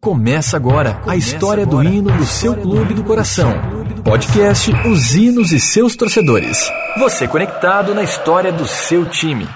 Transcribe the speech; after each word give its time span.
Começa 0.00 0.56
agora 0.56 0.94
Começa 0.94 1.10
a 1.10 1.16
história 1.16 1.64
agora. 1.64 1.84
do 1.86 1.94
hino 1.94 2.10
do 2.10 2.24
seu 2.24 2.56
clube 2.56 2.94
do 2.94 3.04
coração. 3.04 3.52
Podcast 4.02 4.72
Os 4.88 5.14
Hinos 5.14 5.52
e 5.52 5.60
seus 5.60 5.94
torcedores. 5.94 6.72
Você 6.98 7.28
conectado 7.28 7.94
na 7.94 8.02
história 8.02 8.50
do 8.50 8.66
seu 8.66 9.04
time. 9.04 9.46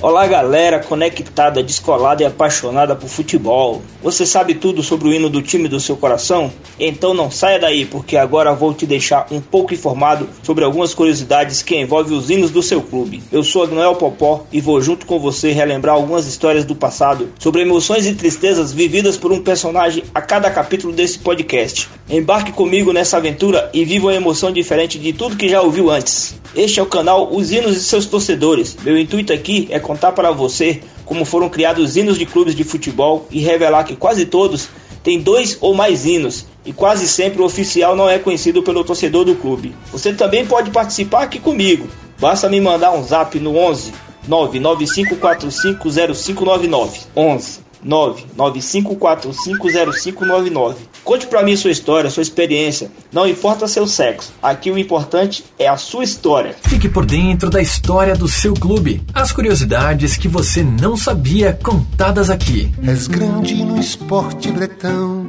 Olá, 0.00 0.24
galera 0.28 0.78
conectada, 0.78 1.60
descolada 1.64 2.22
e 2.22 2.26
apaixonada 2.26 2.94
por 2.94 3.08
futebol. 3.08 3.82
Você 4.06 4.24
sabe 4.24 4.54
tudo 4.54 4.84
sobre 4.84 5.08
o 5.08 5.12
hino 5.12 5.28
do 5.28 5.42
time 5.42 5.66
do 5.66 5.80
seu 5.80 5.96
coração? 5.96 6.52
Então 6.78 7.12
não 7.12 7.28
saia 7.28 7.58
daí, 7.58 7.84
porque 7.84 8.16
agora 8.16 8.54
vou 8.54 8.72
te 8.72 8.86
deixar 8.86 9.26
um 9.32 9.40
pouco 9.40 9.74
informado 9.74 10.28
sobre 10.44 10.62
algumas 10.62 10.94
curiosidades 10.94 11.60
que 11.60 11.74
envolvem 11.74 12.16
os 12.16 12.30
hinos 12.30 12.52
do 12.52 12.62
seu 12.62 12.80
clube. 12.80 13.20
Eu 13.32 13.42
sou 13.42 13.64
Agnoel 13.64 13.96
Popó 13.96 14.46
e 14.52 14.60
vou 14.60 14.80
junto 14.80 15.06
com 15.06 15.18
você 15.18 15.50
relembrar 15.50 15.96
algumas 15.96 16.24
histórias 16.24 16.64
do 16.64 16.76
passado 16.76 17.30
sobre 17.36 17.62
emoções 17.62 18.06
e 18.06 18.14
tristezas 18.14 18.72
vividas 18.72 19.16
por 19.16 19.32
um 19.32 19.42
personagem 19.42 20.04
a 20.14 20.20
cada 20.20 20.52
capítulo 20.52 20.92
desse 20.92 21.18
podcast. 21.18 21.88
Embarque 22.08 22.52
comigo 22.52 22.92
nessa 22.92 23.16
aventura 23.16 23.68
e 23.74 23.84
viva 23.84 24.06
uma 24.06 24.14
emoção 24.14 24.52
diferente 24.52 25.00
de 25.00 25.12
tudo 25.12 25.34
que 25.34 25.48
já 25.48 25.60
ouviu 25.60 25.90
antes. 25.90 26.36
Este 26.54 26.78
é 26.78 26.82
o 26.84 26.86
canal 26.86 27.34
Os 27.34 27.50
Hinos 27.50 27.76
e 27.76 27.82
seus 27.82 28.06
torcedores. 28.06 28.76
Meu 28.84 28.96
intuito 28.96 29.32
aqui 29.32 29.66
é 29.68 29.80
contar 29.80 30.12
para 30.12 30.30
você 30.30 30.80
como 31.06 31.24
foram 31.24 31.48
criados 31.48 31.96
hinos 31.96 32.18
de 32.18 32.26
clubes 32.26 32.54
de 32.54 32.64
futebol 32.64 33.26
e 33.30 33.40
revelar 33.40 33.84
que 33.84 33.96
quase 33.96 34.26
todos 34.26 34.68
têm 35.02 35.18
dois 35.20 35.56
ou 35.60 35.72
mais 35.72 36.04
hinos 36.04 36.44
e 36.64 36.72
quase 36.72 37.06
sempre 37.08 37.40
o 37.40 37.44
oficial 37.44 37.96
não 37.96 38.10
é 38.10 38.18
conhecido 38.18 38.62
pelo 38.62 38.84
torcedor 38.84 39.24
do 39.24 39.34
clube. 39.36 39.74
Você 39.92 40.12
também 40.12 40.44
pode 40.44 40.70
participar 40.70 41.22
aqui 41.22 41.38
comigo. 41.38 41.88
Basta 42.20 42.48
me 42.48 42.60
mandar 42.60 42.92
um 42.92 43.04
zap 43.04 43.38
no 43.38 43.56
11 43.56 43.92
995450599 44.28 47.06
11 47.14 47.65
995450599. 47.84 50.76
Conte 51.04 51.26
para 51.26 51.42
mim 51.42 51.56
sua 51.56 51.70
história, 51.70 52.08
sua 52.10 52.22
experiência. 52.22 52.90
Não 53.12 53.28
importa 53.28 53.68
seu 53.68 53.86
sexo. 53.86 54.32
Aqui 54.42 54.70
o 54.70 54.78
importante 54.78 55.44
é 55.58 55.68
a 55.68 55.76
sua 55.76 56.04
história. 56.04 56.56
Fique 56.62 56.88
por 56.88 57.04
dentro 57.06 57.50
da 57.50 57.62
história 57.62 58.14
do 58.14 58.28
seu 58.28 58.54
clube. 58.54 59.02
As 59.14 59.32
curiosidades 59.32 60.16
que 60.16 60.28
você 60.28 60.62
não 60.62 60.96
sabia 60.96 61.52
contadas 61.52 62.30
aqui. 62.30 62.72
És 62.86 63.06
grande 63.06 63.64
no 63.64 63.78
esporte 63.78 64.50
bretão. 64.50 65.26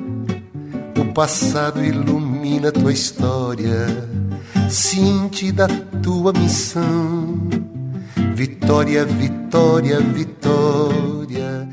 O 0.98 1.06
passado 1.14 1.84
ilumina 1.84 2.72
tua 2.72 2.92
história. 2.92 3.88
Cinte 4.70 5.52
da 5.52 5.68
tua 6.02 6.34
missão. 6.34 7.38
Vitória, 8.34 9.06
vitória, 9.06 10.00
vitória. 10.00 11.07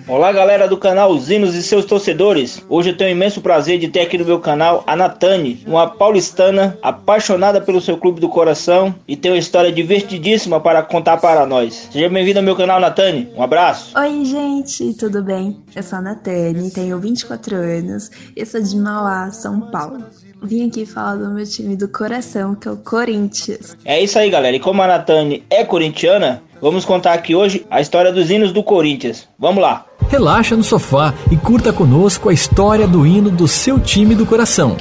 Olá, 0.06 0.30
galera 0.32 0.68
do 0.68 0.76
canal 0.76 1.16
Zinos 1.18 1.54
e 1.54 1.62
seus 1.62 1.84
torcedores. 1.84 2.62
Hoje 2.68 2.90
eu 2.90 2.96
tenho 2.96 3.10
o 3.10 3.12
imenso 3.12 3.40
prazer 3.40 3.78
de 3.78 3.88
ter 3.88 4.00
aqui 4.00 4.18
no 4.18 4.24
meu 4.24 4.38
canal 4.38 4.84
a 4.86 4.94
Natane, 4.94 5.64
uma 5.66 5.88
paulistana 5.88 6.78
apaixonada 6.82 7.60
pelo 7.60 7.80
seu 7.80 7.96
clube 7.96 8.20
do 8.20 8.28
coração 8.28 8.94
e 9.08 9.16
tem 9.16 9.32
uma 9.32 9.38
história 9.38 9.72
divertidíssima 9.72 10.60
para 10.60 10.82
contar 10.82 11.16
para 11.16 11.46
nós. 11.46 11.88
Seja 11.90 12.08
bem-vinda 12.08 12.40
ao 12.40 12.44
meu 12.44 12.54
canal, 12.54 12.78
Natane. 12.78 13.30
Um 13.34 13.42
abraço. 13.42 13.98
Oi, 13.98 14.24
gente, 14.24 14.94
tudo 14.94 15.22
bem? 15.22 15.58
Eu 15.74 15.82
sou 15.82 15.98
a 15.98 16.02
Natane, 16.02 16.70
tenho 16.70 16.98
24 16.98 17.56
anos 17.56 18.10
e 18.36 18.44
sou 18.44 18.60
de 18.60 18.76
Mauá, 18.76 19.30
São 19.30 19.60
Paulo. 19.70 20.04
Vim 20.42 20.68
aqui 20.68 20.84
falar 20.84 21.16
do 21.16 21.30
meu 21.30 21.46
time 21.46 21.74
do 21.74 21.88
coração, 21.88 22.54
que 22.54 22.68
é 22.68 22.70
o 22.70 22.76
Corinthians. 22.76 23.74
É 23.84 24.02
isso 24.02 24.18
aí, 24.18 24.28
galera. 24.28 24.54
E 24.54 24.60
como 24.60 24.82
a 24.82 24.86
Natane 24.86 25.42
é 25.48 25.64
corintiana, 25.64 26.42
vamos 26.60 26.84
contar 26.84 27.12
aqui 27.12 27.34
hoje 27.34 27.66
a 27.70 27.80
história 27.80 28.12
dos 28.12 28.30
hinos 28.30 28.52
do 28.52 28.62
Corinthians. 28.62 29.28
Vamos 29.38 29.62
lá. 29.62 29.86
Relaxa 30.08 30.56
no 30.56 30.62
sofá 30.62 31.14
e 31.30 31.36
curta 31.36 31.72
conosco 31.72 32.28
a 32.28 32.32
história 32.32 32.86
do 32.86 33.06
hino 33.06 33.30
do 33.30 33.48
seu 33.48 33.80
time 33.80 34.14
do 34.14 34.24
coração. 34.24 34.76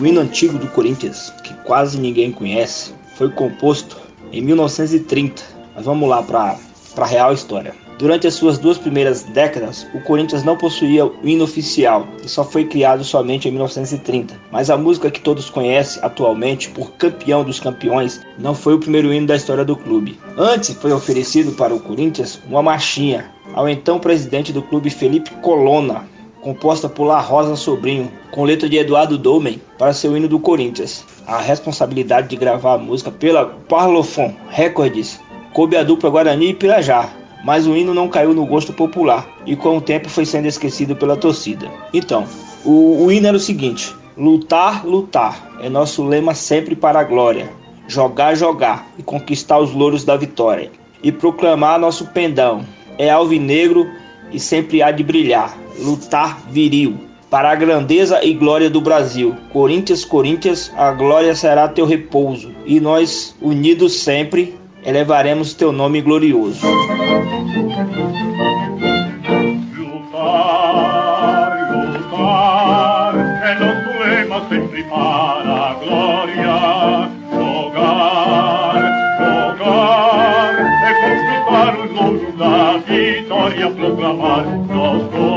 O 0.00 0.06
hino 0.06 0.20
antigo 0.20 0.58
do 0.58 0.66
Corinthians, 0.68 1.32
que 1.44 1.54
quase 1.64 1.98
ninguém 1.98 2.32
conhece, 2.32 2.92
foi 3.16 3.30
composto 3.30 3.96
em 4.32 4.42
1930. 4.42 5.42
Mas 5.74 5.84
vamos 5.84 6.08
lá 6.08 6.22
para 6.22 6.56
a 6.96 7.06
real 7.06 7.32
história. 7.32 7.81
Durante 8.02 8.26
as 8.26 8.34
suas 8.34 8.58
duas 8.58 8.78
primeiras 8.78 9.22
décadas, 9.22 9.86
o 9.94 10.00
Corinthians 10.00 10.42
não 10.42 10.56
possuía 10.56 11.06
o 11.06 11.14
hino 11.22 11.44
oficial 11.44 12.04
e 12.24 12.28
só 12.28 12.42
foi 12.42 12.64
criado 12.64 13.04
somente 13.04 13.46
em 13.46 13.52
1930. 13.52 14.34
Mas 14.50 14.70
a 14.70 14.76
música 14.76 15.08
que 15.08 15.20
todos 15.20 15.48
conhecem 15.48 16.02
atualmente 16.02 16.68
por 16.70 16.90
Campeão 16.94 17.44
dos 17.44 17.60
Campeões 17.60 18.20
não 18.36 18.56
foi 18.56 18.74
o 18.74 18.80
primeiro 18.80 19.12
hino 19.14 19.28
da 19.28 19.36
história 19.36 19.64
do 19.64 19.76
clube. 19.76 20.18
Antes 20.36 20.74
foi 20.74 20.92
oferecido 20.92 21.52
para 21.52 21.72
o 21.72 21.78
Corinthians 21.78 22.40
uma 22.48 22.60
marchinha 22.60 23.30
ao 23.54 23.68
então 23.68 24.00
presidente 24.00 24.52
do 24.52 24.62
clube 24.62 24.90
Felipe 24.90 25.30
Colonna, 25.36 26.04
composta 26.40 26.88
por 26.88 27.04
La 27.04 27.20
Rosa 27.20 27.54
Sobrinho, 27.54 28.10
com 28.32 28.42
letra 28.42 28.68
de 28.68 28.78
Eduardo 28.78 29.16
Dolmen, 29.16 29.62
para 29.78 29.92
seu 29.92 30.16
hino 30.16 30.26
do 30.26 30.40
Corinthians. 30.40 31.04
A 31.24 31.38
responsabilidade 31.38 32.30
de 32.30 32.34
gravar 32.34 32.74
a 32.74 32.78
música 32.78 33.12
pela 33.12 33.46
Parlophone 33.68 34.36
Records 34.48 35.20
coube 35.52 35.76
à 35.76 35.84
dupla 35.84 36.10
Guarani 36.10 36.48
e 36.48 36.54
Pirajá, 36.54 37.21
mas 37.44 37.66
o 37.66 37.76
hino 37.76 37.92
não 37.94 38.08
caiu 38.08 38.34
no 38.34 38.46
gosto 38.46 38.72
popular 38.72 39.26
e 39.46 39.56
com 39.56 39.76
o 39.76 39.80
tempo 39.80 40.08
foi 40.08 40.24
sendo 40.24 40.46
esquecido 40.46 40.94
pela 40.94 41.16
torcida. 41.16 41.70
Então, 41.92 42.24
o, 42.64 43.04
o 43.04 43.12
hino 43.12 43.26
era 43.26 43.36
o 43.36 43.40
seguinte: 43.40 43.94
lutar, 44.16 44.86
lutar 44.86 45.50
é 45.60 45.68
nosso 45.68 46.04
lema 46.04 46.34
sempre 46.34 46.76
para 46.76 47.00
a 47.00 47.04
glória, 47.04 47.50
jogar, 47.88 48.34
jogar 48.34 48.86
e 48.98 49.02
conquistar 49.02 49.58
os 49.58 49.72
louros 49.72 50.04
da 50.04 50.16
vitória, 50.16 50.70
e 51.02 51.10
proclamar 51.10 51.78
nosso 51.78 52.06
pendão 52.08 52.64
é 52.98 53.10
alvinegro 53.10 53.88
e 54.30 54.38
sempre 54.38 54.82
há 54.82 54.90
de 54.90 55.02
brilhar, 55.02 55.56
lutar 55.78 56.40
viril. 56.50 56.96
Para 57.30 57.50
a 57.50 57.54
grandeza 57.54 58.22
e 58.22 58.34
glória 58.34 58.68
do 58.68 58.78
Brasil. 58.78 59.34
Corinthians, 59.50 60.04
Corinthians, 60.04 60.70
a 60.76 60.92
glória 60.92 61.34
será 61.34 61.66
teu 61.66 61.86
repouso. 61.86 62.52
E 62.66 62.78
nós, 62.78 63.34
unidos 63.40 63.94
sempre, 63.94 64.54
elevaremos 64.84 65.54
teu 65.54 65.72
nome 65.72 66.00
glorioso. 66.00 66.66
Lutar, 69.76 71.52
lutar, 71.72 73.14
é 73.44 73.54
nosso 73.54 73.90
lema 74.04 74.48
sempre 74.48 74.82
para 74.84 75.70
a 75.70 75.74
glória. 75.74 77.12
Jogar, 77.32 78.74
jogar, 79.18 80.54
é 80.84 80.92
conquistar 81.00 81.72
os 81.78 81.90
louros 81.92 82.34
da 82.36 82.78
vitória, 82.78 83.70
proclamar 83.70 84.44
nosso 84.66 85.31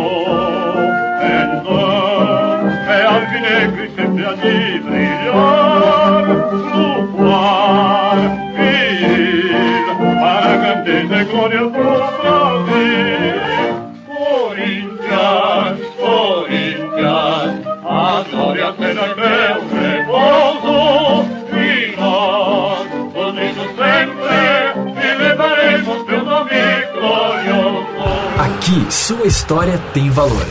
Aqui, 28.76 28.94
sua 28.94 29.26
história 29.26 29.78
tem 29.94 30.10
valor. 30.10 30.46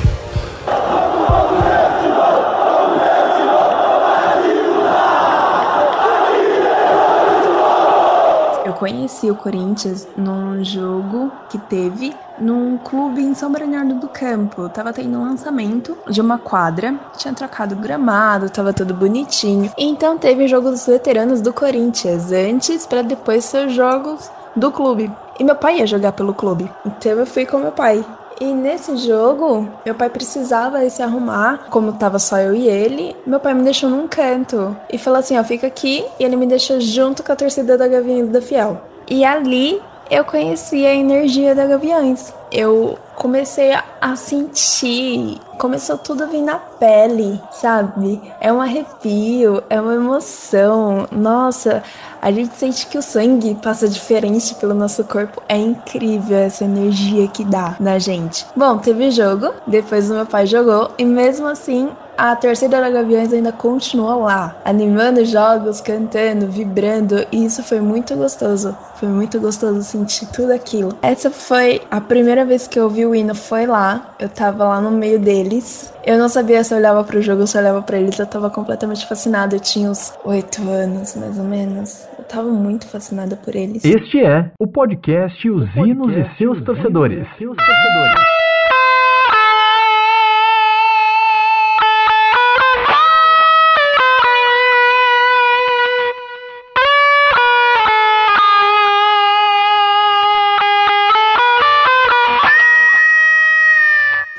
conheci 8.74 9.30
o 9.30 9.36
Corinthians 9.36 10.06
num 10.16 10.62
jogo 10.65 11.30
que 11.48 11.56
teve 11.56 12.12
num 12.38 12.76
clube 12.76 13.22
em 13.22 13.32
São 13.32 13.50
Bernardo 13.50 13.94
do 13.94 14.09
Campo. 14.09 14.68
Tava 14.68 14.92
tendo 14.92 15.16
um 15.16 15.24
lançamento 15.24 15.97
de 16.10 16.20
uma 16.20 16.38
quadra, 16.38 16.98
tinha 17.16 17.32
trocado 17.32 17.77
gramado, 17.77 18.50
tava 18.50 18.72
tudo 18.72 18.92
bonitinho. 18.92 19.70
Então 19.78 20.18
teve 20.18 20.44
o 20.44 20.48
jogo 20.48 20.70
dos 20.70 20.86
veteranos 20.86 21.41
do 21.41 21.53
Corinthians 21.53 22.32
antes 22.32 22.84
para 22.84 23.03
depois 23.03 23.44
ser 23.44 23.68
os 23.68 23.72
jogos 23.72 24.30
do 24.56 24.70
clube. 24.72 25.10
E 25.39 25.45
meu 25.45 25.57
pai 25.57 25.78
ia 25.78 25.86
jogar 25.86 26.13
pelo 26.13 26.34
clube. 26.34 26.71
Então 26.84 27.13
eu 27.13 27.27
fui 27.27 27.45
com 27.47 27.59
meu 27.59 27.72
pai. 27.72 28.04
E 28.41 28.47
nesse 28.47 28.97
jogo, 28.97 29.69
meu 29.84 29.95
pai 29.95 30.10
precisava 30.10 30.89
se 30.91 31.03
arrumar, 31.03 31.66
como 31.71 31.92
tava 31.92 32.19
só 32.19 32.39
eu 32.39 32.54
e 32.54 32.69
ele. 32.69 33.15
Meu 33.27 33.39
pai 33.39 33.54
me 33.54 33.63
deixou 33.63 33.89
num 33.89 34.09
canto 34.09 34.77
e 34.92 34.98
falou 34.98 35.21
assim: 35.21 35.39
ó, 35.39 35.45
fica 35.45 35.66
aqui. 35.66 36.04
E 36.19 36.25
ele 36.25 36.36
me 36.36 36.47
deixou 36.47 36.81
junto 36.81 37.22
com 37.22 37.33
a 37.33 37.36
torcida 37.36 37.78
da 37.78 37.86
Gaviões 37.86 38.28
da 38.28 38.41
Fiel. 38.41 38.81
E 39.09 39.25
ali 39.25 39.81
eu 40.10 40.25
conheci 40.25 40.84
a 40.84 40.95
energia 40.95 41.54
da 41.54 41.66
Gaviões. 41.66 42.33
Eu 42.51 42.98
comecei 43.24 43.72
a 44.03 44.16
sentir, 44.16 45.41
começou 45.56 45.97
tudo 45.97 46.24
a 46.24 46.26
vir 46.26 46.42
na 46.42 46.56
pele, 46.56 47.41
sabe? 47.53 48.21
É 48.38 48.53
um 48.53 48.60
arrepio, 48.60 49.62
é 49.71 49.80
uma 49.80 49.94
emoção. 49.94 51.09
Nossa, 51.10 51.82
a 52.21 52.30
gente 52.30 52.54
sente 52.54 52.86
que 52.86 52.98
o 52.98 53.03
sangue 53.03 53.54
passa 53.54 53.88
diferente 53.88 54.54
pelo 54.56 54.74
nosso 54.74 55.04
corpo. 55.04 55.42
É 55.48 55.56
incrível 55.56 56.36
essa 56.36 56.65
energia 56.65 57.26
que 57.26 57.47
dá 57.47 57.76
na 57.80 57.98
gente. 57.98 58.44
Bom, 58.54 58.76
teve 58.76 59.10
jogo, 59.10 59.54
depois 59.66 60.10
o 60.10 60.15
meu 60.15 60.27
pai 60.27 60.44
jogou, 60.44 60.91
e 60.98 61.04
mesmo 61.06 61.47
assim 61.47 61.91
a 62.16 62.36
torcida 62.36 62.80
da 62.80 62.91
Gaviões 62.91 63.32
ainda 63.32 63.50
continua 63.50 64.15
lá, 64.15 64.56
animando 64.65 65.24
jogos, 65.24 65.80
cantando, 65.80 66.47
vibrando, 66.47 67.27
e 67.32 67.44
isso 67.44 67.62
foi 67.62 67.80
muito 67.80 68.15
gostoso. 68.15 68.77
Foi 68.94 69.09
muito 69.09 69.41
gostoso 69.41 69.82
sentir 69.82 70.27
tudo 70.27 70.53
aquilo. 70.53 70.97
Essa 71.03 71.30
foi 71.30 71.82
a 71.91 72.00
primeira 72.00 72.44
vez 72.44 72.66
que 72.68 72.78
eu 72.78 72.84
ouvi 72.84 73.04
o 73.04 73.14
hino, 73.15 73.34
foi 73.34 73.66
lá. 73.66 74.15
Eu 74.19 74.28
tava 74.28 74.65
lá 74.65 74.81
no 74.81 74.91
meio 74.91 75.19
deles. 75.19 75.93
Eu 76.05 76.19
não 76.19 76.28
sabia 76.28 76.63
se 76.63 76.75
eu 76.75 76.78
olhava 76.78 77.05
pro 77.05 77.22
jogo 77.22 77.43
ou 77.43 77.47
se 77.47 77.57
eu 77.57 77.63
olhava 77.63 77.83
pra 77.83 77.99
eles. 77.99 78.19
Eu 78.19 78.27
tava 78.27 78.51
completamente 78.51 79.07
fascinada. 79.07 79.57
Eu 79.57 79.61
tinha 79.61 79.91
uns 79.91 80.13
oito 80.25 80.63
anos, 80.69 81.15
mais 81.16 81.39
ou 81.39 81.45
menos. 81.45 82.07
Eu 82.19 82.25
tava 82.25 82.49
muito 82.49 82.87
fascinada 82.89 83.37
por 83.37 83.55
eles. 83.55 83.84
Este 83.84 84.25
é 84.25 84.51
o 84.59 84.66
podcast 84.66 85.49
Os 85.49 85.75
Hinos 85.77 86.13
e 86.13 86.37
seus 86.39 86.63
torcedores. 86.63 87.27
Seus 87.39 87.57
torcedores. 87.57 88.34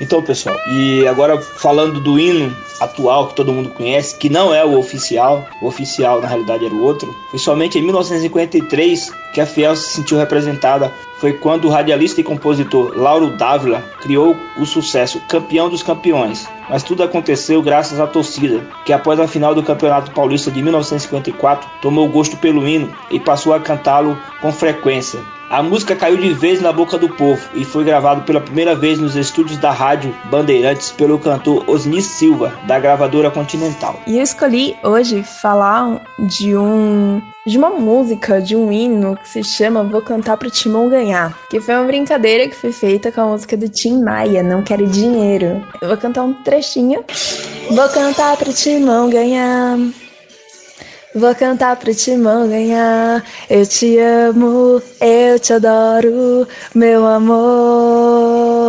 Então, 0.06 0.22
pessoal, 0.22 0.56
e 0.68 1.08
agora 1.08 1.42
falando 1.42 2.00
do 2.00 2.20
hino 2.20 2.56
atual 2.80 3.30
que 3.30 3.34
todo 3.34 3.52
mundo 3.52 3.70
conhece, 3.72 4.16
que 4.16 4.30
não 4.30 4.54
é 4.54 4.64
o 4.64 4.78
oficial, 4.78 5.50
o 5.60 5.66
oficial 5.66 6.22
na 6.22 6.28
realidade 6.28 6.64
era 6.64 6.76
o 6.76 6.84
outro, 6.84 7.12
foi 7.32 7.40
somente 7.40 7.80
em 7.80 7.82
1953 7.82 9.12
que 9.34 9.42
a 9.42 9.48
Fiel 9.48 9.76
se 9.76 9.96
sentiu 9.96 10.20
representada. 10.20 10.94
Foi 11.18 11.34
quando 11.34 11.66
o 11.66 11.72
radialista 11.72 12.22
e 12.22 12.24
compositor 12.24 12.96
Lauro 12.96 13.36
Dávila 13.36 13.84
criou 14.00 14.38
o 14.58 14.66
sucesso 14.66 15.20
Campeão 15.28 15.70
dos 15.70 15.82
Campeões. 15.82 16.48
Mas 16.70 16.84
tudo 16.84 17.02
aconteceu 17.02 17.64
graças 17.64 18.00
à 18.00 18.06
torcida, 18.06 18.62
que 18.86 18.94
após 18.94 19.20
a 19.20 19.28
final 19.28 19.56
do 19.56 19.64
Campeonato 19.64 20.12
Paulista 20.12 20.52
de 20.52 20.62
1954 20.62 21.68
tomou 21.82 22.08
gosto 22.10 22.38
pelo 22.38 22.68
hino 22.68 22.94
e 23.10 23.20
passou 23.20 23.54
a 23.54 23.60
cantá-lo 23.60 24.16
com 24.40 24.52
frequência. 24.52 25.20
A 25.50 25.62
música 25.62 25.96
caiu 25.96 26.18
de 26.18 26.34
vez 26.34 26.60
na 26.60 26.74
boca 26.74 26.98
do 26.98 27.08
povo 27.08 27.42
e 27.54 27.64
foi 27.64 27.84
gravado 27.84 28.24
pela 28.24 28.42
primeira 28.42 28.76
vez 28.76 29.00
nos 29.00 29.16
estúdios 29.16 29.60
da 29.60 29.72
Rádio 29.72 30.14
Bandeirantes 30.26 30.92
pelo 30.92 31.20
cantor 31.20 31.64
Osni 31.70 32.02
Silva, 32.02 32.52
da 32.66 32.80
gravadora 32.80 33.30
Continental. 33.30 34.00
E 34.08 34.18
eu 34.18 34.24
escolhi 34.24 34.76
hoje 34.84 35.22
falar 35.22 36.02
de 36.18 36.58
um 36.58 37.22
de 37.46 37.60
uma 37.60 37.70
música, 37.70 38.42
de 38.42 38.56
um 38.56 38.72
hino 38.72 39.16
que 39.18 39.30
se 39.30 39.44
chama 39.44 39.84
Vou 39.84 40.02
Cantar 40.02 40.36
pro 40.36 40.50
Timão 40.50 40.90
Ganhar, 40.90 41.38
que 41.48 41.62
foi 41.62 41.76
uma 41.76 41.84
brincadeira 41.84 42.50
que 42.50 42.56
foi 42.56 42.72
feita 42.72 43.12
com 43.12 43.22
a 43.22 43.26
música 43.28 43.56
do 43.56 43.70
Tim 43.70 44.02
Maia, 44.02 44.42
Não 44.42 44.64
Quero 44.64 44.88
Dinheiro. 44.88 45.64
Eu 45.80 45.88
vou 45.88 45.98
cantar 45.98 46.24
um 46.24 46.34
trechinho. 46.34 47.06
Vou 47.70 47.88
cantar 47.90 48.36
pro 48.38 48.52
Timão 48.52 49.12
ganhar. 49.12 49.78
Vou 51.16 51.34
cantar 51.34 51.78
pro 51.78 51.96
Timão 51.96 52.50
ganhar. 52.50 53.24
Eu 53.50 53.66
te 53.66 53.98
amo, 53.98 54.82
eu 55.00 55.40
te 55.40 55.54
adoro, 55.54 56.46
meu 56.76 57.08
amor. 57.08 58.66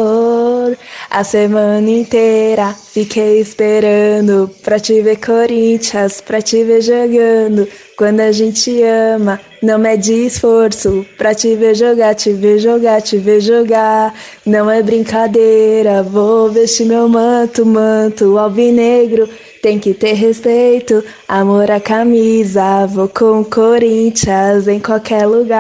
A 1.10 1.24
semana 1.24 1.90
inteira 1.90 2.72
fiquei 2.72 3.40
esperando 3.40 4.48
pra 4.62 4.78
te 4.78 5.02
ver 5.02 5.16
Corinthians, 5.16 6.20
pra 6.20 6.40
te 6.40 6.62
ver 6.62 6.82
jogando. 6.82 7.66
Quando 7.98 8.20
a 8.20 8.30
gente 8.30 8.80
ama, 8.80 9.40
não 9.60 9.78
mede 9.78 10.26
esforço 10.26 11.04
pra 11.18 11.34
te 11.34 11.56
ver 11.56 11.74
jogar, 11.74 12.14
te 12.14 12.32
ver 12.32 12.60
jogar, 12.60 13.02
te 13.02 13.16
ver 13.16 13.40
jogar. 13.40 14.14
Não 14.44 14.70
é 14.70 14.84
brincadeira, 14.84 16.00
vou 16.04 16.48
vestir 16.48 16.86
meu 16.86 17.08
manto, 17.08 17.66
manto 17.66 18.38
alvinegro. 18.38 19.28
Tem 19.66 19.80
que 19.80 19.92
ter 19.92 20.12
respeito, 20.12 21.02
amor 21.26 21.68
à 21.72 21.80
camisa. 21.80 22.86
Vou 22.86 23.08
com 23.08 23.42
Corinthians 23.42 24.68
em 24.68 24.78
qualquer 24.78 25.26
lugar. 25.26 25.58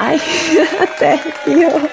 Ai, 0.00 0.20
até 0.82 1.18
pior. 1.44 1.88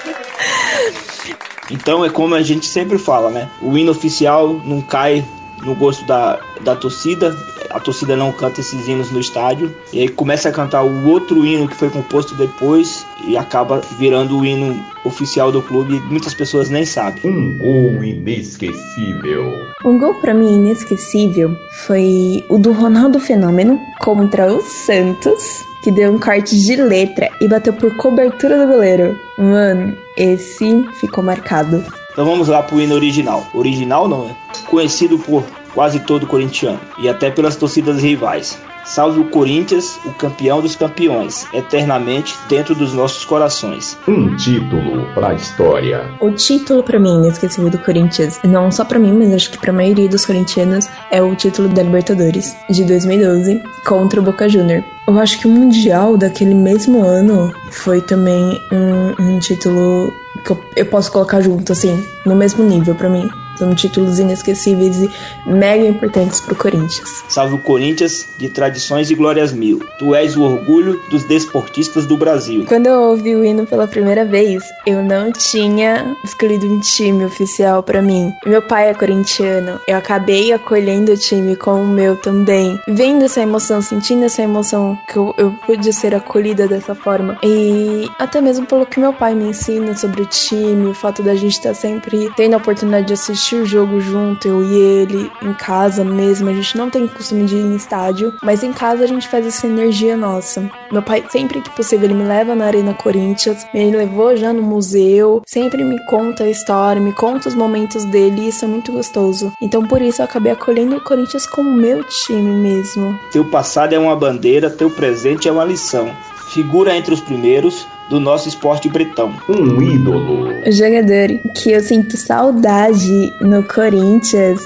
Então 1.70 2.04
é 2.04 2.10
como 2.10 2.34
a 2.34 2.42
gente 2.42 2.66
sempre 2.66 2.98
fala, 2.98 3.30
né? 3.30 3.48
O 3.62 3.78
hino 3.78 3.92
oficial 3.92 4.60
não 4.64 4.80
cai 4.80 5.24
no 5.62 5.72
gosto 5.76 6.04
da, 6.04 6.40
da 6.62 6.74
torcida, 6.74 7.30
a 7.70 7.80
torcida 7.80 8.16
não 8.16 8.32
canta 8.32 8.60
esses 8.60 8.86
hinos 8.88 9.10
no 9.10 9.20
estádio, 9.20 9.74
e 9.92 10.00
aí 10.00 10.08
começa 10.08 10.48
a 10.48 10.52
cantar 10.52 10.82
o 10.82 11.08
outro 11.08 11.44
hino 11.44 11.68
que 11.68 11.74
foi 11.74 11.90
composto 11.90 12.34
depois 12.34 13.06
e 13.26 13.36
acaba 13.36 13.80
virando 13.98 14.38
o 14.38 14.44
hino 14.44 14.82
oficial 15.04 15.52
do 15.52 15.62
clube, 15.62 16.00
muitas 16.10 16.34
pessoas 16.34 16.68
nem 16.68 16.84
sabem. 16.84 17.20
Um 17.24 17.58
gol 17.58 18.04
inesquecível. 18.04 19.52
Um 19.84 19.98
gol 19.98 20.14
para 20.14 20.34
mim 20.34 20.56
inesquecível 20.56 21.56
foi 21.86 22.44
o 22.48 22.58
do 22.58 22.72
Ronaldo 22.72 23.20
Fenômeno 23.20 23.80
contra 24.00 24.52
o 24.52 24.60
Santos, 24.62 25.64
que 25.82 25.90
deu 25.92 26.12
um 26.12 26.18
corte 26.18 26.58
de 26.58 26.76
letra 26.76 27.30
e 27.40 27.46
bateu 27.46 27.72
por 27.72 27.96
cobertura 27.96 28.58
do 28.58 28.72
goleiro. 28.72 29.16
Mano, 29.38 29.96
esse 30.16 30.84
ficou 31.00 31.22
marcado. 31.22 31.84
Então 32.10 32.24
vamos 32.24 32.48
lá 32.48 32.62
pro 32.62 32.80
hino 32.80 32.94
original. 32.94 33.46
Original 33.54 34.08
não 34.08 34.24
é? 34.28 34.36
Conhecido 34.68 35.18
por 35.18 35.44
quase 35.76 36.00
todo 36.00 36.26
corintiano 36.26 36.80
e 36.98 37.06
até 37.06 37.30
pelas 37.30 37.54
torcidas 37.54 38.02
rivais. 38.02 38.58
Salve 38.86 39.20
o 39.20 39.28
Corinthians, 39.28 39.98
o 40.06 40.12
campeão 40.12 40.62
dos 40.62 40.76
campeões, 40.76 41.44
eternamente 41.52 42.34
dentro 42.48 42.72
dos 42.74 42.94
nossos 42.94 43.24
corações. 43.24 43.98
Um 44.06 44.34
título 44.36 45.04
para 45.12 45.30
a 45.30 45.34
história. 45.34 46.08
O 46.20 46.30
título 46.30 46.84
para 46.84 46.98
mim 46.98 47.18
inesquecível 47.18 47.68
do 47.68 47.78
Corinthians, 47.78 48.40
não 48.44 48.70
só 48.70 48.84
para 48.84 48.98
mim, 48.98 49.12
mas 49.12 49.34
acho 49.34 49.50
que 49.50 49.58
para 49.58 49.70
a 49.70 49.74
maioria 49.74 50.08
dos 50.08 50.24
corintianos, 50.24 50.88
é 51.10 51.20
o 51.20 51.34
título 51.34 51.68
da 51.68 51.82
Libertadores 51.82 52.56
de 52.70 52.84
2012 52.84 53.60
contra 53.84 54.20
o 54.20 54.22
Boca 54.22 54.48
Juniors. 54.48 54.84
Eu 55.06 55.18
acho 55.18 55.40
que 55.40 55.48
o 55.48 55.50
Mundial 55.50 56.16
daquele 56.16 56.54
mesmo 56.54 57.02
ano 57.02 57.52
foi 57.70 58.00
também 58.00 58.60
um, 58.72 59.22
um 59.22 59.38
título 59.40 60.12
que 60.44 60.52
eu, 60.52 60.64
eu 60.76 60.86
posso 60.86 61.10
colocar 61.10 61.40
junto, 61.40 61.72
assim, 61.72 62.02
no 62.24 62.36
mesmo 62.36 62.64
nível 62.64 62.94
para 62.94 63.08
mim. 63.08 63.28
São 63.56 63.74
títulos 63.74 64.18
inesquecíveis 64.18 65.02
e 65.02 65.10
mega 65.46 65.86
importantes 65.86 66.40
pro 66.40 66.54
Corinthians. 66.54 67.24
Salve 67.28 67.54
o 67.54 67.58
Corinthians 67.58 68.28
de 68.38 68.48
tradições 68.48 69.10
e 69.10 69.14
glórias 69.14 69.52
mil. 69.52 69.80
Tu 69.98 70.14
és 70.14 70.36
o 70.36 70.42
orgulho 70.42 71.00
dos 71.10 71.24
desportistas 71.24 72.06
do 72.06 72.16
Brasil. 72.16 72.64
Quando 72.66 72.86
eu 72.86 73.00
ouvi 73.10 73.34
o 73.34 73.44
hino 73.44 73.66
pela 73.66 73.86
primeira 73.86 74.24
vez, 74.24 74.62
eu 74.86 75.02
não 75.02 75.32
tinha 75.32 76.16
escolhido 76.24 76.66
um 76.66 76.80
time 76.80 77.24
oficial 77.24 77.82
para 77.82 78.02
mim. 78.02 78.32
Meu 78.44 78.60
pai 78.60 78.90
é 78.90 78.94
corintiano. 78.94 79.80
Eu 79.86 79.96
acabei 79.96 80.52
acolhendo 80.52 81.12
o 81.12 81.16
time 81.16 81.56
com 81.56 81.82
o 81.82 81.86
meu 81.86 82.16
também. 82.16 82.78
Vendo 82.88 83.24
essa 83.24 83.40
emoção, 83.40 83.80
sentindo 83.80 84.24
essa 84.24 84.42
emoção 84.42 84.98
que 85.08 85.16
eu, 85.16 85.34
eu 85.38 85.52
pude 85.64 85.92
ser 85.92 86.14
acolhida 86.14 86.66
dessa 86.66 86.94
forma. 86.94 87.38
E 87.42 88.08
até 88.18 88.40
mesmo 88.40 88.66
pelo 88.66 88.86
que 88.86 89.00
meu 89.00 89.12
pai 89.12 89.34
me 89.34 89.48
ensina 89.48 89.96
sobre 89.96 90.22
o 90.22 90.26
time, 90.26 90.88
o 90.88 90.94
fato 90.94 91.22
da 91.22 91.34
gente 91.34 91.52
estar 91.52 91.74
sempre 91.74 92.30
tendo 92.36 92.54
a 92.54 92.58
oportunidade 92.58 93.06
de 93.06 93.12
assistir 93.12 93.45
o 93.54 93.66
jogo 93.66 94.00
junto, 94.00 94.48
eu 94.48 94.64
e 94.64 94.74
ele, 94.74 95.30
em 95.42 95.54
casa 95.54 96.04
mesmo. 96.04 96.48
A 96.48 96.52
gente 96.52 96.76
não 96.76 96.90
tem 96.90 97.06
costume 97.06 97.44
de 97.44 97.56
ir 97.56 97.60
em 97.60 97.76
estádio, 97.76 98.34
mas 98.42 98.62
em 98.62 98.72
casa 98.72 99.04
a 99.04 99.06
gente 99.06 99.28
faz 99.28 99.46
essa 99.46 99.66
energia 99.66 100.16
nossa. 100.16 100.68
Meu 100.90 101.02
pai, 101.02 101.24
sempre 101.28 101.60
que 101.60 101.70
possível, 101.70 102.06
ele 102.06 102.14
me 102.14 102.24
leva 102.24 102.54
na 102.54 102.66
Arena 102.66 102.94
Corinthians, 102.94 103.66
me 103.72 103.90
levou 103.90 104.36
já 104.36 104.52
no 104.52 104.62
museu, 104.62 105.42
sempre 105.46 105.84
me 105.84 105.98
conta 106.06 106.44
a 106.44 106.50
história, 106.50 107.00
me 107.00 107.12
conta 107.12 107.48
os 107.48 107.54
momentos 107.54 108.04
dele, 108.06 108.42
e 108.42 108.48
isso 108.48 108.64
é 108.64 108.68
muito 108.68 108.92
gostoso. 108.92 109.52
Então 109.60 109.86
por 109.86 110.02
isso 110.02 110.20
eu 110.20 110.24
acabei 110.24 110.52
acolhendo 110.52 110.96
o 110.96 111.00
Corinthians 111.00 111.46
como 111.46 111.70
meu 111.70 112.02
time 112.04 112.50
mesmo. 112.50 113.18
Teu 113.30 113.44
passado 113.44 113.92
é 113.92 113.98
uma 113.98 114.16
bandeira, 114.16 114.70
teu 114.70 114.90
presente 114.90 115.48
é 115.48 115.52
uma 115.52 115.64
lição. 115.64 116.10
Figura 116.46 116.96
entre 116.96 117.12
os 117.12 117.20
primeiros, 117.20 117.86
do 118.08 118.20
nosso 118.20 118.48
esporte 118.48 118.88
bretão. 118.88 119.34
Um 119.48 119.82
ídolo. 119.82 120.48
O 120.66 120.72
jogador 120.72 121.28
que 121.54 121.72
eu 121.72 121.80
sinto 121.80 122.16
saudade 122.16 123.32
no 123.40 123.62
Corinthians 123.64 124.60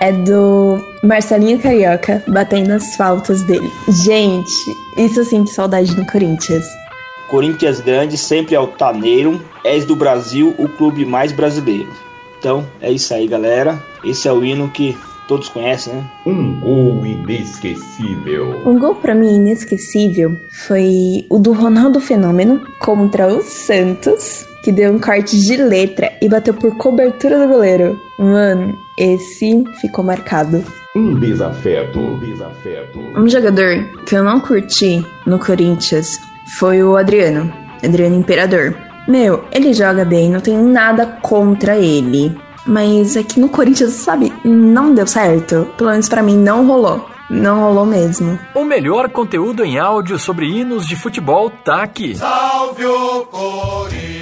é 0.00 0.12
do 0.12 0.78
Marcelinho 1.02 1.58
Carioca, 1.58 2.22
batendo 2.28 2.72
as 2.72 2.94
faltas 2.96 3.42
dele. 3.42 3.70
Gente, 4.04 4.52
isso 4.96 5.20
eu 5.20 5.24
sinto 5.24 5.50
saudade 5.50 5.96
no 5.96 6.06
Corinthians. 6.06 6.64
Corinthians 7.28 7.80
grande, 7.80 8.16
sempre 8.16 8.54
altaneiro, 8.54 9.42
és 9.64 9.84
do 9.84 9.96
Brasil 9.96 10.54
o 10.58 10.68
clube 10.68 11.04
mais 11.04 11.32
brasileiro. 11.32 11.90
Então 12.38 12.64
é 12.80 12.92
isso 12.92 13.12
aí, 13.12 13.26
galera. 13.26 13.82
Esse 14.04 14.28
é 14.28 14.32
o 14.32 14.44
hino 14.44 14.68
que 14.70 14.96
todos 15.26 15.48
conhecem, 15.48 15.94
né? 15.94 16.04
Um 16.26 16.60
gol 16.60 17.06
inesquecível. 17.06 18.62
Um 18.66 18.78
gol 18.78 18.94
para 18.94 19.14
mim 19.14 19.36
inesquecível 19.36 20.36
foi 20.66 21.26
o 21.28 21.38
do 21.38 21.52
Ronaldo 21.52 22.00
Fenômeno 22.00 22.60
contra 22.80 23.26
o 23.28 23.42
Santos, 23.42 24.46
que 24.62 24.72
deu 24.72 24.92
um 24.92 24.98
corte 24.98 25.38
de 25.38 25.56
letra 25.56 26.12
e 26.20 26.28
bateu 26.28 26.54
por 26.54 26.76
cobertura 26.76 27.38
do 27.38 27.52
goleiro. 27.52 27.98
Mano, 28.18 28.74
esse 28.98 29.64
ficou 29.80 30.04
marcado. 30.04 30.64
Um 30.96 31.18
desafeto. 31.18 31.98
Um 31.98 32.18
desafeto. 32.20 32.98
Um 33.16 33.28
jogador 33.28 33.84
que 34.06 34.14
eu 34.14 34.22
não 34.22 34.40
curti 34.40 35.04
no 35.26 35.38
Corinthians 35.38 36.20
foi 36.58 36.82
o 36.82 36.96
Adriano. 36.96 37.52
Adriano 37.82 38.16
Imperador. 38.16 38.76
Meu, 39.06 39.44
ele 39.52 39.74
joga 39.74 40.02
bem, 40.04 40.30
não 40.30 40.40
tem 40.40 40.56
nada 40.56 41.04
contra 41.20 41.76
ele. 41.76 42.34
Mas 42.66 43.16
aqui 43.16 43.38
no 43.38 43.48
Corinthians, 43.48 43.92
sabe, 43.92 44.32
não 44.44 44.94
deu 44.94 45.06
certo. 45.06 45.68
Pelo 45.76 45.90
menos 45.90 46.08
pra 46.08 46.22
mim 46.22 46.36
não 46.36 46.66
rolou. 46.66 47.08
Não 47.28 47.60
rolou 47.60 47.86
mesmo. 47.86 48.38
O 48.54 48.64
melhor 48.64 49.08
conteúdo 49.08 49.64
em 49.64 49.78
áudio 49.78 50.18
sobre 50.18 50.46
hinos 50.46 50.86
de 50.86 50.94
futebol 50.94 51.50
tá 51.50 51.82
aqui. 51.82 52.14
Salve 52.14 52.84
o 52.84 53.24
Corinthians, 53.26 54.13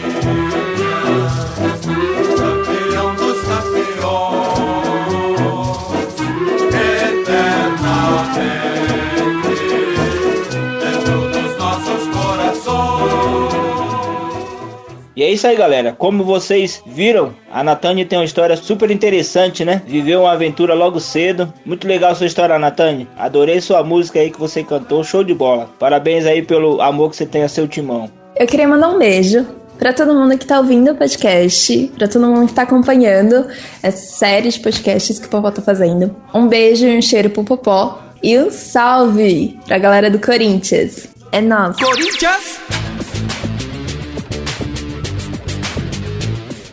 isso 15.33 15.47
aí, 15.47 15.57
galera. 15.57 15.95
Como 15.97 16.25
vocês 16.25 16.83
viram, 16.87 17.35
a 17.51 17.62
Natane 17.62 18.05
tem 18.05 18.19
uma 18.19 18.25
história 18.25 18.57
super 18.57 18.91
interessante, 18.91 19.65
né? 19.65 19.83
Viveu 19.87 20.23
uma 20.23 20.33
aventura 20.33 20.75
logo 20.75 21.01
cedo. 21.01 21.53
Muito 21.65 21.87
legal 21.87 22.15
sua 22.15 22.27
história, 22.27 22.59
Natane. 22.59 23.09
Adorei 23.17 23.61
sua 23.61 23.83
música 23.83 24.21
aí 24.21 24.31
que 24.31 24.39
você 24.39 24.62
cantou. 24.62 25.05
Show 25.05 25.25
de 25.25 25.35
bola. 25.35 25.69
Parabéns 25.79 26.27
aí 26.27 26.43
pelo 26.43 26.81
amor 26.81 27.11
que 27.11 27.17
você 27.17 27.27
tem 27.27 27.43
a 27.43 27.49
seu 27.49 27.67
timão. 27.69 28.11
Eu 28.37 28.47
queria 28.47 28.67
mandar 28.67 28.89
um 28.89 28.99
beijo 28.99 29.47
para 29.79 29.93
todo 29.93 30.15
mundo 30.15 30.39
que 30.39 30.47
tá 30.47 30.59
ouvindo 30.59 30.93
o 30.93 30.95
podcast, 30.95 31.93
para 31.97 32.07
todo 32.07 32.27
mundo 32.27 32.47
que 32.47 32.55
tá 32.55 32.62
acompanhando 32.62 33.47
essa 33.83 34.17
série 34.17 34.49
de 34.49 34.61
podcasts 34.61 35.19
que 35.19 35.27
o 35.27 35.29
Popó 35.31 35.51
tá 35.51 35.61
fazendo. 35.61 36.15
Um 36.33 36.47
beijo 36.47 36.87
e 36.87 36.97
um 36.97 37.03
cheiro 37.03 37.31
pro 37.31 37.45
Popó. 37.45 38.01
E 38.23 38.39
um 38.39 38.51
salve 38.51 39.59
pra 39.67 39.79
galera 39.79 40.09
do 40.09 40.21
Corinthians. 40.21 41.09
É 41.33 41.41
nóis. 41.41 41.77
Corinthians! 41.77 42.82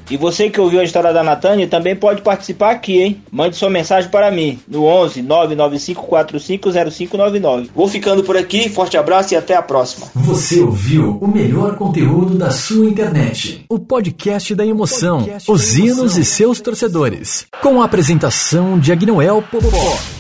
E 0.09 0.17
você 0.17 0.49
que 0.49 0.59
ouviu 0.59 0.79
a 0.79 0.83
história 0.83 1.13
da 1.13 1.23
Natane 1.23 1.67
também 1.67 1.95
pode 1.95 2.21
participar 2.21 2.71
aqui, 2.71 2.99
hein? 2.99 3.21
Mande 3.31 3.55
sua 3.55 3.69
mensagem 3.69 4.09
para 4.09 4.31
mim 4.31 4.59
no 4.67 4.83
11 4.85 5.21
995450599. 5.23 7.69
Vou 7.75 7.87
ficando 7.87 8.23
por 8.23 8.35
aqui, 8.35 8.67
forte 8.69 8.97
abraço 8.97 9.33
e 9.33 9.37
até 9.37 9.55
a 9.55 9.61
próxima. 9.61 10.07
Você 10.15 10.59
ouviu 10.61 11.19
o 11.21 11.27
melhor 11.27 11.75
conteúdo 11.75 12.35
da 12.35 12.49
sua 12.49 12.87
internet. 12.87 13.65
O 13.69 13.77
podcast 13.77 14.55
da 14.55 14.65
emoção, 14.65 15.27
os 15.47 15.77
hinos 15.77 16.17
e 16.17 16.25
seus 16.25 16.59
torcedores. 16.59 17.45
Com 17.61 17.79
a 17.81 17.85
apresentação 17.85 18.79
de 18.79 18.91
Agnoel 18.91 19.43
Popó. 19.51 20.19